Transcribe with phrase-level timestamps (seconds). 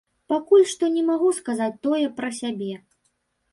[0.31, 2.73] Пакуль што не магу сказаць тое пра сябе.